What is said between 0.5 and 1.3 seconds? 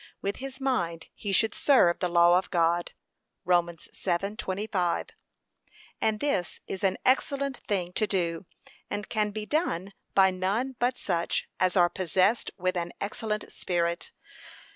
mind